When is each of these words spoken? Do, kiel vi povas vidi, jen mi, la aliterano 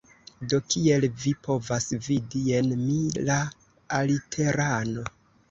Do, 0.51 0.59
kiel 0.75 1.03
vi 1.23 1.33
povas 1.47 1.85
vidi, 2.07 2.41
jen 2.57 2.73
mi, 2.81 2.97
la 3.29 3.37
aliterano 4.01 5.07